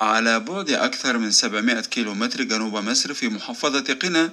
على 0.00 0.40
بعد 0.40 0.70
أكثر 0.70 1.18
من 1.18 1.30
700 1.30 1.80
كيلومتر 1.80 2.42
جنوب 2.42 2.76
مصر 2.76 3.14
في 3.14 3.28
محافظة 3.28 3.94
قنا 3.94 4.30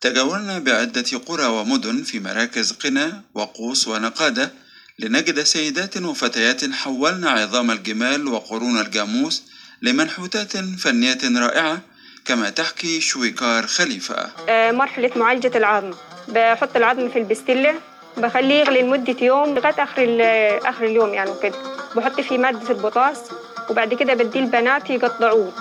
تجولنا 0.00 0.58
بعدة 0.58 1.18
قرى 1.26 1.46
ومدن 1.46 2.02
في 2.02 2.20
مراكز 2.20 2.72
قنا 2.72 3.22
وقوس 3.34 3.88
ونقادة 3.88 4.52
لنجد 4.98 5.42
سيدات 5.42 5.96
وفتيات 5.96 6.70
حولن 6.70 7.26
عظام 7.26 7.70
الجمال 7.70 8.28
وقرون 8.28 8.80
الجاموس 8.80 9.42
لمنحوتات 9.82 10.56
فنية 10.56 11.18
رائعة 11.36 11.80
كما 12.24 12.50
تحكي 12.50 13.00
شويكار 13.00 13.66
خليفة. 13.66 14.30
آه، 14.48 14.70
مرحلة 14.72 15.10
معالجة 15.16 15.58
العظم. 15.58 15.90
بحط 16.28 16.76
العظم 16.76 17.08
في 17.08 17.18
البستلة 17.18 17.74
بخليه 18.16 18.54
يغلي 18.54 18.82
لمدة 18.82 19.16
يوم 19.20 19.54
لغاية 19.54 19.82
آخر 19.82 20.18
آخر 20.68 20.84
اليوم 20.84 21.14
يعني 21.14 21.30
وكده. 21.30 21.54
بحط 21.96 22.20
فيه 22.20 22.38
مادة 22.38 22.70
البوتاس 22.70 23.18
وبعد 23.70 23.94
كده 23.94 24.14
بديه 24.14 24.40
البنات 24.40 24.90
يقطعوه. 24.90 25.52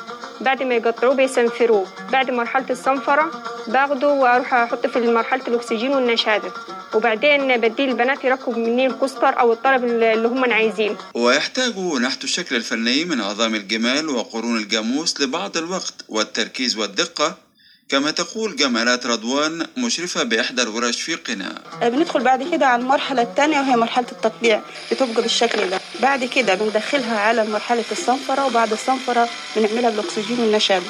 بعد 0.42 0.64
ما 0.64 0.76
يقطعوه 0.76 1.16
بيصنفروه 1.16 1.88
بعد 2.11 2.32
مرحلة 2.32 2.65
الصنفرة 2.70 3.32
باخده 3.68 4.07
وأروح 4.10 4.54
أحطه 4.54 4.89
في 4.89 5.00
مرحلة 5.00 5.42
الأكسجين 5.48 5.92
والنشادر. 5.92 6.51
وبعدين 6.93 7.57
بديه 7.57 7.86
البنات 7.86 8.24
يركبوا 8.24 8.54
مني 8.54 8.88
الكستر 8.88 9.39
أو 9.39 9.54
الطلب 9.54 9.84
اللي 9.84 10.28
هم 10.28 10.54
عايزينه. 10.54 10.98
ويحتاج 11.14 11.78
نحت 11.79 12.24
الشكل 12.24 12.56
الفني 12.56 13.06
من 13.06 13.21
عظام 13.21 13.56
الجمال 13.56 14.10
وقرون 14.10 14.57
الجاموس 14.57 15.21
لبعض 15.21 15.57
الوقت 15.57 15.93
والتركيز 16.10 16.78
والدقة 16.78 17.36
كما 17.89 18.12
تقول 18.12 18.56
جمالات 18.56 19.06
رضوان 19.06 19.68
مشرفة 19.78 20.24
بإحدى 20.24 20.62
الورش 20.62 21.01
في 21.01 21.15
قنا. 21.15 21.62
بندخل 21.82 22.20
بعد 22.24 22.43
كده 22.51 22.65
على 22.65 22.82
المرحلة 22.82 23.21
الثانية 23.21 23.60
وهي 23.60 23.76
مرحلة 23.76 24.06
التطبيع 24.12 24.62
بتبقى 24.92 25.21
بالشكل 25.21 25.70
ده. 25.70 25.79
بعد 26.01 26.24
كده 26.25 26.54
بندخلها 26.56 27.19
على 27.19 27.46
مرحلة 27.46 27.83
الصنفرة 27.92 28.46
وبعد 28.46 28.71
الصنفرة 28.71 29.29
بنعملها 29.56 29.89
بالأكسجين 29.89 30.39
والنشابة 30.39 30.86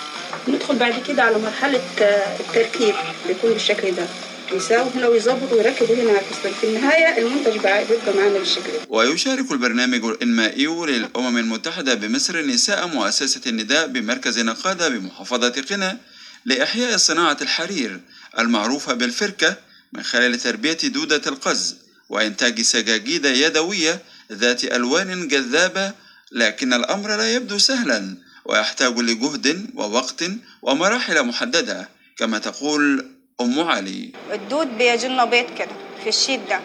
ندخل 0.48 0.76
بعد 0.76 1.04
كده 1.08 1.24
على 1.24 1.38
مرحلة 1.38 1.82
آه، 2.02 2.38
التركيب 2.40 2.96
بيكون 3.28 3.54
بالشكل 3.54 3.92
ده. 3.96 4.06
يساوي 4.54 4.90
هنا 4.96 5.08
ويظبط 5.08 5.54
ويركب 5.54 5.92
هنا 5.92 6.20
في 6.62 6.64
النهاية 6.64 7.18
المنتج 7.18 7.58
بقى 7.58 7.86
بيبقى 7.86 8.14
معانا 8.18 8.40
بالشكل 8.40 8.64
ده. 8.72 8.80
ويشارك 8.90 9.52
البرنامج 9.52 10.04
الإنمائي 10.06 10.66
للأمم 10.68 11.38
المتحدة 11.38 11.94
بمصر 11.94 12.42
نساء 12.42 12.88
مؤسسة 12.88 13.42
النداء 13.48 13.88
بمركز 13.88 14.40
نقادة 14.40 14.90
بمحافظة 14.90 15.50
قنا 15.70 15.98
لإحياء 16.46 16.98
صناعة 16.98 17.38
الحرير 17.42 18.00
المعروفة 18.40 18.94
بالفركة 18.94 19.56
من 19.94 20.04
خلال 20.04 20.40
تربية 20.40 20.78
دودة 20.84 21.22
القز 21.28 21.76
وإنتاج 22.10 22.62
سجاجيد 22.62 23.26
يدوية 23.26 24.00
ذات 24.32 24.64
ألوان 24.64 25.28
جذابة 25.28 25.92
لكن 26.32 26.74
الأمر 26.74 27.08
لا 27.18 27.34
يبدو 27.36 27.58
سهلا 27.58 28.18
ويحتاج 28.46 29.00
لجهد 29.00 29.70
ووقت 29.76 30.24
ومراحل 30.62 31.26
محددة 31.28 31.90
كما 32.18 32.38
تقول 32.40 33.12
أم 33.42 33.60
علي. 33.60 34.12
الدود 34.34 34.78
بيجي 34.78 35.08
لنا 35.08 35.26
بيض 35.26 35.46
كده 35.58 35.72
في 36.04 36.10
ال 36.10 36.15
sheet 36.15 36.40
ده. 36.50 36.60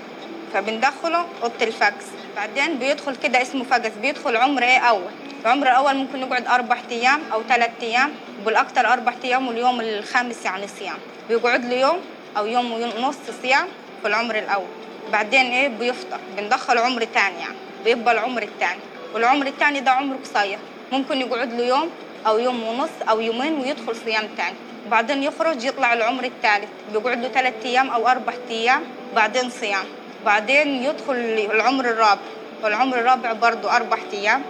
فبندخله 0.54 1.26
أوضة 1.42 1.62
الفقس. 1.62 2.04
بعدين 2.36 2.78
بيدخل 2.78 3.16
كده 3.16 3.42
اسمه 3.42 3.64
فقس 3.64 3.92
بيدخل 4.02 4.36
عمر 4.36 4.62
إيه؟ 4.62 4.78
أول. 4.78 5.10
العمر 5.40 5.66
الأول 5.66 5.94
ممكن 5.94 6.18
يقعد 6.18 6.46
أربع 6.46 6.82
أيام 6.90 7.20
أو 7.32 7.42
ثلاث 7.48 7.70
أيام 7.82 8.12
بالاكثر 8.44 8.86
أربع 8.92 9.14
أيام 9.24 9.48
واليوم 9.48 9.80
الخامس 9.80 10.36
يعني 10.44 10.66
صيام. 10.78 10.98
بيقعد 11.28 11.64
له 11.64 11.74
يوم 11.74 11.98
أو 12.36 12.46
يوم 12.46 12.72
ونص 12.72 13.16
صيام 13.42 13.68
في 14.02 14.08
العمر 14.08 14.38
الأول. 14.38 14.68
بعدين 15.12 15.46
إيه 15.52 15.68
بيفطر 15.68 16.18
بندخل 16.36 16.78
عمر 16.78 17.04
تاني 17.04 17.38
يعني 17.40 17.54
بيبقى 17.84 18.14
العمر 18.14 18.42
التاني. 18.42 18.80
والعمر 19.14 19.46
التاني 19.46 19.80
ده 19.80 19.90
عمره 19.90 20.18
قصير 20.24 20.58
ممكن 20.92 21.20
يقعد 21.20 21.52
له 21.52 21.64
يوم 21.64 21.90
أو 22.26 22.38
يوم 22.38 22.62
ونص 22.62 22.90
أو 23.08 23.20
يومين 23.20 23.60
ويدخل 23.60 23.96
صيام 23.96 24.24
تاني. 24.36 24.56
بعدين 24.90 25.22
يخرج 25.22 25.64
يطلع 25.64 25.92
العمر 25.92 26.24
الثالث 26.24 26.68
بيقعد 26.92 27.22
له 27.22 27.28
ثلاث 27.28 27.54
أيام 27.64 27.90
أو 27.90 28.08
أربع 28.08 28.32
أيام 28.50 28.82
بعدين 29.16 29.50
صيام. 29.50 29.84
بعدين 30.26 30.68
يدخل 30.84 31.14
العمر 31.54 31.84
الرابع 31.84 32.20
والعمر 32.62 32.98
الرابع 32.98 33.32
برضه 33.32 33.76
أربع 33.76 33.98
أيام 34.12 34.42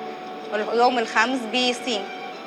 واليوم 0.53 0.99
الخامس 0.99 1.39
بيصيم 1.53 2.03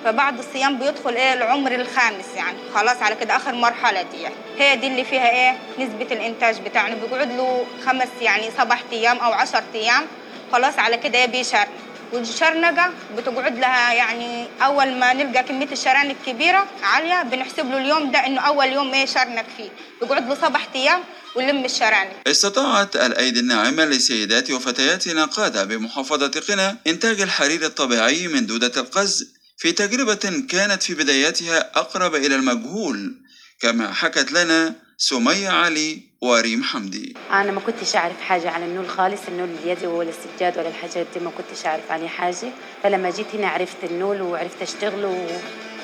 فبعد 0.05 0.39
الصيام 0.39 0.79
بيدخل 0.79 1.15
إيه 1.15 1.33
العمر 1.33 1.75
الخامس 1.75 2.25
يعني. 2.35 2.57
خلاص 2.75 2.97
على 2.97 3.15
كده 3.15 3.35
آخر 3.35 3.55
مرحلة 3.55 4.01
دي 4.01 4.21
يعني. 4.21 4.35
هي 4.57 4.75
دي 4.75 4.87
اللي 4.87 5.03
فيها 5.03 5.29
إيه 5.29 5.57
نسبة 5.79 6.07
الإنتاج 6.15 6.59
بتاعنا. 6.59 6.95
بيقعد 6.95 7.31
له 7.31 7.65
خمس 7.85 8.07
يعني 8.21 8.51
سبع 8.57 8.79
أيام 8.91 9.17
أو 9.17 9.31
عشر 9.33 9.63
أيام. 9.75 10.03
خلاص 10.51 10.79
على 10.79 10.97
كده 10.97 11.19
إيه 11.19 11.25
بيشرنق 11.25 11.67
والشرنقه 12.13 12.89
بتقعد 13.17 13.59
لها 13.59 13.93
يعني 13.93 14.47
أول 14.61 14.95
ما 14.99 15.13
نلقى 15.13 15.43
كمية 15.43 15.71
الشرانق 15.71 16.15
كبيره 16.25 16.67
عالية 16.83 17.23
بنحسب 17.23 17.71
له 17.71 17.77
اليوم 17.77 18.11
ده 18.11 18.19
إنه 18.25 18.41
أول 18.41 18.65
يوم 18.67 18.93
إيه 18.93 19.05
شرنق 19.05 19.45
فيه. 19.57 19.69
بيقعد 20.01 20.29
له 20.29 20.35
سبع 20.35 20.59
أيام 20.75 20.99
ونلم 21.35 21.65
الشرانق 21.65 22.11
استطاعت 22.27 22.95
الأيدي 22.95 23.39
الناعمة 23.39 23.85
لسيدات 23.85 24.51
وفتيات 24.51 25.07
نقادة 25.07 25.63
بمحافظة 25.63 26.41
قنا 26.49 26.77
إنتاج 26.87 27.21
الحرير 27.21 27.65
الطبيعي 27.65 28.27
من 28.27 28.45
دودة 28.45 28.81
القز 28.81 29.34
في 29.57 29.71
تجربة 29.71 30.43
كانت 30.49 30.83
في 30.83 30.93
بداياتها 30.93 31.79
أقرب 31.79 32.15
إلى 32.15 32.35
المجهول 32.35 33.15
كما 33.61 33.93
حكت 33.93 34.31
لنا 34.31 34.75
سمية 34.97 35.49
علي 35.49 36.01
وريم 36.21 36.63
حمدي. 36.63 37.15
أنا 37.31 37.51
ما 37.51 37.59
كنتش 37.59 37.95
أعرف 37.95 38.21
حاجة 38.21 38.49
عن 38.49 38.63
النول 38.63 38.89
خالص 38.89 39.21
النول 39.27 39.49
اليدوي 39.63 39.93
ولا 39.93 40.09
السجاد 40.09 40.57
ولا 40.57 40.67
الحاجات 40.67 41.07
دي 41.13 41.19
ما 41.19 41.31
كنتش 41.31 41.65
أعرف 41.65 41.91
عليه 41.91 42.07
حاجة. 42.07 42.51
فلما 42.83 43.09
جيت 43.09 43.35
هنا 43.35 43.47
عرفت 43.47 43.83
النول 43.83 44.21
وعرفت 44.21 44.61
اشتغله 44.61 45.27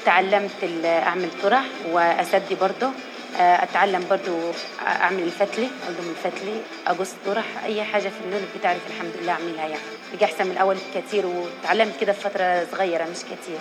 وتعلمت 0.01 0.85
أعمل 0.85 1.29
طرح 1.43 1.65
وأسدي 1.91 2.55
برضه. 2.55 2.91
أتعلم 3.39 4.05
برضه 4.09 4.51
أعمل 4.87 5.23
الفتله 5.23 5.67
الضم 5.89 6.09
الفتله 6.09 6.61
أقص 6.87 7.11
طرح 7.25 7.43
أي 7.65 7.83
حاجة 7.83 8.09
في 8.09 8.21
النول 8.25 8.41
بتعرف 8.59 8.79
الحمد 8.87 9.11
لله 9.21 9.31
أعملها 9.31 9.67
يعني. 9.67 9.81
بقى 10.13 10.25
أحسن 10.25 10.45
من 10.45 10.51
الأول 10.51 10.77
كتير 10.95 11.25
وتعلمت 11.25 11.93
كده 12.01 12.13
في 12.13 12.21
فترة 12.29 12.67
صغيرة 12.71 13.03
مش 13.03 13.17
كتير. 13.17 13.59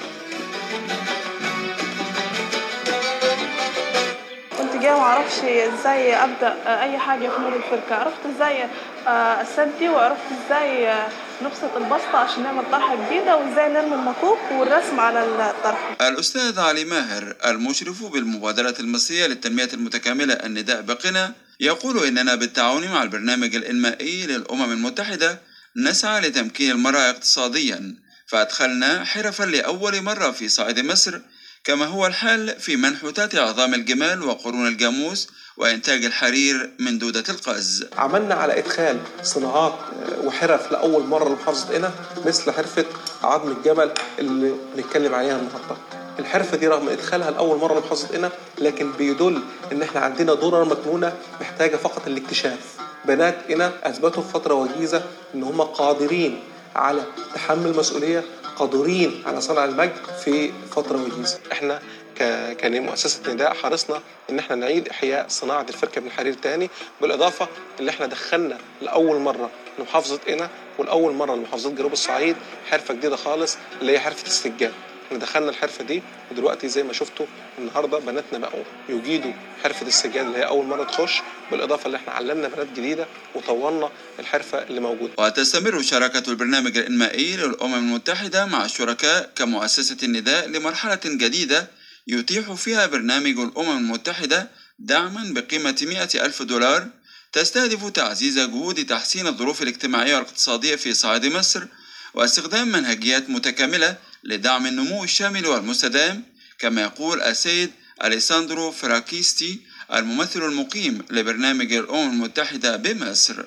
كنت 4.59 4.83
جاي 4.83 4.93
ما 4.93 4.99
أعرفش 5.01 5.39
إزاي 5.45 6.15
أبدأ 6.17 6.57
أي 6.83 6.99
حاجة 6.99 7.29
في 7.29 7.41
نور 7.41 7.53
الفركه 7.57 7.95
عرفت 7.97 8.27
إزاي 8.37 8.65
آه، 9.09 9.43
أسدي 9.43 9.89
وعرفت 9.89 10.25
إزاي 10.47 10.89
آه، 10.89 11.09
نبسط 11.43 11.77
البسطة 11.77 12.17
عشان 12.17 12.43
نعمل 12.43 12.63
طرحة 12.71 13.07
جديدة 13.07 13.37
وإزاي 13.37 13.69
نرمي 13.69 13.95
المكوك 13.95 14.39
والرسم 14.53 15.01
على 15.01 15.25
الطرحة. 15.51 16.09
الأستاذ 16.09 16.59
علي 16.59 16.85
ماهر 16.85 17.37
المشرف 17.47 18.05
بالمبادرة 18.05 18.75
المصرية 18.81 19.27
للتنمية 19.27 19.69
المتكاملة 19.73 20.35
النداء 20.35 20.83
بقنا 20.83 21.33
يقول 21.61 22.05
إننا 22.07 22.35
بالتعاون 22.35 22.89
مع 22.89 23.03
البرنامج 23.03 23.55
الإنمائي 23.57 24.27
للأمم 24.27 24.73
المتحدة 24.73 25.41
نسعى 25.77 26.21
لتمكين 26.21 26.71
المرأة 26.71 27.11
اقتصاديا 27.11 27.97
فأدخلنا 28.27 29.05
حرفا 29.05 29.45
لأول 29.45 30.03
مرة 30.03 30.31
في 30.31 30.49
صعيد 30.49 30.81
مصر 30.81 31.21
كما 31.65 31.87
هو 31.87 32.07
الحال 32.07 32.61
في 32.61 32.77
منحوتات 32.77 33.35
عظام 33.35 33.75
الجمال 33.75 34.23
وقرون 34.23 34.67
الجاموس 34.67 35.29
وإنتاج 35.57 36.05
الحرير 36.05 36.71
من 36.79 36.99
دودة 36.99 37.25
القز. 37.29 37.87
عملنا 37.97 38.35
على 38.35 38.59
إدخال 38.59 38.99
صناعات 39.23 39.73
آه، 39.73 40.27
وحرف 40.27 40.73
لأول 40.73 41.07
مرة 41.07 41.29
لمحافظة 41.29 41.75
قنا 41.75 41.93
مثل 42.27 42.53
حرفة 42.53 42.85
عظم 43.23 43.51
الجمل 43.53 43.91
اللي 44.19 44.55
بنتكلم 44.77 45.15
عليها 45.15 45.37
النهارده. 45.39 45.77
الحرفة 46.19 46.57
دي 46.57 46.69
رغم 46.69 46.89
إدخالها 46.89 47.31
لأول 47.31 47.59
مرة 47.59 47.75
لمحافظة 47.75 48.09
قنا 48.09 48.31
لكن 48.59 48.93
بيدل 48.93 49.43
إن 49.73 49.83
إحنا 49.83 50.01
عندنا 50.01 50.35
ضرر 50.35 50.65
مكنونه 50.65 51.13
محتاجة 51.41 51.77
فقط 51.77 52.07
الاكتشاف 52.07 52.59
بنات 53.05 53.37
قنا 53.49 53.73
أثبتوا 53.83 54.23
في 54.23 54.29
فترة 54.33 54.55
وجيزة 54.55 55.03
إن 55.35 55.43
هم 55.43 55.61
قادرين 55.61 56.41
على 56.77 57.03
تحمل 57.35 57.77
مسؤوليه 57.77 58.25
قادرين 58.57 59.23
على 59.27 59.41
صنع 59.41 59.65
المجد 59.65 59.93
في 60.25 60.53
فترة 60.71 61.03
وجيزة. 61.03 61.39
إحنا 61.53 61.81
ك- 62.19 62.53
كمؤسسه 62.57 63.33
نداء 63.33 63.55
حرصنا 63.55 64.01
إن 64.31 64.39
إحنا 64.39 64.57
نعيد 64.57 64.89
إحياء 64.89 65.27
صناعة 65.29 65.67
الفركه 65.69 66.01
بالحرير 66.01 66.33
تاني 66.35 66.71
بالإضافة 67.01 67.49
اللي 67.81 67.91
إحنا 67.91 68.07
دخلنا 68.07 68.59
لأول 68.83 69.17
مرة 69.19 69.51
لمحافظة 69.79 70.21
قنا 70.29 70.49
والأول 70.79 71.13
مرة 71.15 71.35
لمحافظة 71.35 71.71
جنوب 71.71 71.93
الصعيد 71.93 72.37
حرفة 72.71 72.95
جديدة 72.95 73.17
خالص 73.17 73.57
اللي 73.81 73.93
هي 73.93 74.01
حرفة 74.01 74.27
السجاد. 74.27 74.73
إحنا 75.11 75.19
دخلنا 75.19 75.51
الحرفة 75.51 75.85
دي 75.85 76.03
ودلوقتي 76.31 76.69
زي 76.69 76.83
ما 76.83 76.93
شفتوا 76.93 77.27
النهارده 77.59 77.99
بناتنا 77.99 78.39
بقوا 78.39 78.65
يجيدوا 78.89 79.33
حرفة 79.65 79.87
السجاد 79.87 80.27
اللي 80.27 80.39
هي 80.39 80.47
أول 80.47 80.67
مرة 80.67 80.85
تخش 80.85 81.21
بالإضافة 81.51 81.87
اللي 81.87 81.97
إحنا 81.97 82.13
علمنا 82.13 82.49
بنات 82.49 82.67
جديدة 82.77 83.07
وطورنا 83.35 83.91
الحرفة 84.19 84.63
اللي 84.63 84.81
موجودة. 84.81 85.13
وتستمر 85.19 85.83
شراكة 85.83 86.31
البرنامج 86.31 86.79
الإنمائي 86.79 87.37
للأمم 87.37 87.75
المتحدة 87.75 88.47
مع 88.47 88.65
الشركاء 88.65 89.31
كمؤسسة 89.37 89.97
النداء 90.03 90.49
لمرحلة 90.49 91.01
جديدة 91.05 91.71
يتيح 92.07 92.53
فيها 92.53 92.87
برنامج 92.87 93.39
الأمم 93.39 93.79
المتحدة 93.79 94.49
دعما 94.79 95.33
بقيمة 95.35 95.77
100 95.83 96.09
ألف 96.15 96.43
دولار 96.43 96.87
تستهدف 97.33 97.91
تعزيز 97.91 98.39
جهود 98.39 98.87
تحسين 98.87 99.27
الظروف 99.27 99.63
الاجتماعية 99.63 100.15
والاقتصادية 100.17 100.77
في 100.77 100.95
صعيد 100.95 101.27
مصر 101.27 101.67
واستخدام 102.15 102.69
منهجيات 102.69 103.31
متكاملة 103.31 103.97
لدعم 104.25 104.67
النمو 104.67 105.05
الشامل 105.05 105.47
والمستدام 105.47 106.23
كما 106.59 106.83
يقول 106.83 107.21
السيد 107.21 107.71
أليساندرو 108.05 108.71
فراكيستي 108.71 109.61
الممثل 109.95 110.43
المقيم 110.43 111.05
لبرنامج 111.11 111.73
الأمم 111.73 112.11
المتحدة 112.11 112.77
بمصر. 112.77 113.45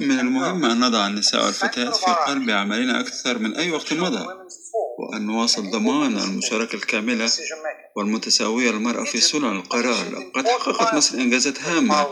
من 0.00 0.20
المهم 0.20 0.64
أن 0.64 0.80
نضع 0.80 1.06
النساء 1.06 1.44
والفتيات 1.44 1.96
في 1.96 2.06
قلب 2.26 2.50
عملنا 2.50 3.00
أكثر 3.00 3.38
من 3.38 3.56
أي 3.56 3.70
وقت 3.70 3.92
مضى 3.92 4.26
وأن 4.98 5.26
نواصل 5.26 5.70
ضمان 5.70 6.18
المشاركة 6.18 6.76
الكاملة 6.76 7.30
والمتساوية 7.96 8.70
للمرأة 8.70 9.04
في 9.04 9.20
صنع 9.20 9.52
القرار. 9.52 10.30
قد 10.34 10.48
حققت 10.48 10.94
مصر 10.94 11.18
إنجازات 11.18 11.60
هامة 11.62 12.06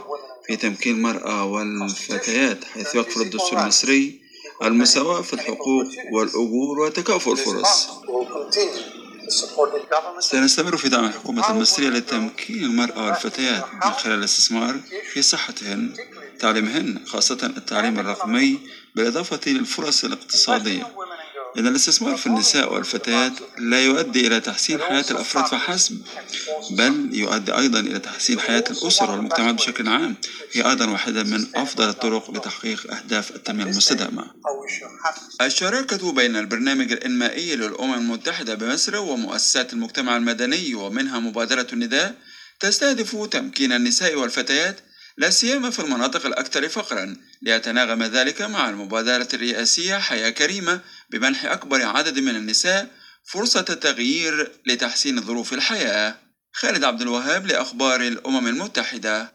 في 0.47 0.57
تمكين 0.57 0.95
المرأة 0.95 1.45
والفتيات 1.45 2.65
حيث 2.65 2.95
يقفل 2.95 3.21
الدستور 3.21 3.63
المصري 3.63 4.24
المساواة 4.63 5.23
في 5.23 5.33
الحقوق 5.33 5.87
والأجور 6.13 6.81
وتكافؤ 6.81 7.33
الفرص. 7.33 7.89
سنستمر 10.21 10.77
في 10.77 10.89
دعم 10.89 11.05
الحكومة 11.05 11.51
المصرية 11.51 11.89
لتمكين 11.89 12.65
المرأة 12.65 13.07
والفتيات 13.07 13.65
من 13.85 13.91
خلال 13.93 14.19
الاستثمار 14.19 14.81
في 15.13 15.23
صحتهن 15.23 15.95
تعليمهن 16.41 16.99
خاصة 17.07 17.39
التعليم 17.57 17.99
الرقمي 18.01 18.59
بالإضافة 18.95 19.41
للفرص 19.47 20.05
الاقتصادية. 20.05 20.87
إن 21.59 21.67
الاستثمار 21.67 22.17
في 22.17 22.27
النساء 22.27 22.75
والفتيات 22.75 23.33
لا 23.59 23.85
يؤدي 23.85 24.27
إلى 24.27 24.41
تحسين 24.41 24.81
حياة 24.81 25.05
الأفراد 25.11 25.47
فحسب 25.47 26.03
بل 26.71 27.09
يؤدي 27.13 27.57
أيضا 27.57 27.81
إلى 27.81 27.99
تحسين 27.99 28.41
حياة 28.41 28.65
الأسر 28.71 29.11
والمجتمعات 29.11 29.55
بشكل 29.55 29.89
عام. 29.89 30.17
هي 30.53 30.71
أيضا 30.71 30.87
واحدة 30.87 31.23
من 31.23 31.47
أفضل 31.55 31.89
الطرق 31.89 32.31
لتحقيق 32.31 32.95
أهداف 32.95 33.31
التنمية 33.31 33.65
المستدامة. 33.65 34.25
الشراكة 35.41 36.13
بين 36.13 36.37
البرنامج 36.37 36.93
الإنمائي 36.93 37.57
للأمم 37.57 37.95
المتحدة 37.95 38.55
بمصر 38.55 38.97
ومؤسسات 38.97 39.73
المجتمع 39.73 40.17
المدني 40.17 40.75
ومنها 40.75 41.19
مبادرة 41.19 41.67
النداء 41.73 42.15
تستهدف 42.61 43.17
تمكين 43.31 43.73
النساء 43.73 44.15
والفتيات 44.15 44.81
لا 45.17 45.31
سيما 45.31 45.71
في 45.71 45.81
المناطق 45.81 46.27
الأكثر 46.27 46.69
فقرا 46.69 47.17
ليتناغم 47.43 48.03
ذلك 48.03 48.43
مع 48.43 48.69
المبادرة 48.69 49.29
الرئاسية 49.35 49.99
حياة 49.99 50.31
كريمة 50.31 50.81
بمنح 51.11 51.45
أكبر 51.45 51.83
عدد 51.83 52.19
من 52.19 52.37
النساء 52.37 52.91
فرصة 53.25 53.65
التغيير 53.71 54.53
لتحسين 54.67 55.21
ظروف 55.21 55.53
الحياة. 55.53 56.17
خالد 56.53 56.85
عبد 56.85 57.01
الوهاب 57.01 57.47
لأخبار 57.47 58.01
الأمم 58.01 58.47
المتحدة. 58.49 59.34